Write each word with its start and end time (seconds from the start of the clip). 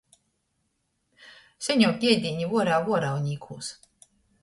Seņuok 1.67 2.07
iedīni 2.09 2.51
vuoreja 2.57 2.83
vuoraunīkūs. 2.91 3.75